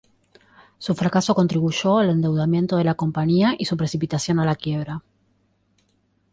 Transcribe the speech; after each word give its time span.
Su 0.79 0.95
fracaso 0.95 1.35
contribuyó 1.35 1.99
al 1.99 2.09
endeudamiento 2.09 2.75
de 2.75 2.83
la 2.85 2.95
compañía 2.95 3.53
y 3.59 3.65
su 3.65 3.77
precipitación 3.77 4.39
a 4.39 4.45
la 4.45 4.55
quiebra. 4.55 5.03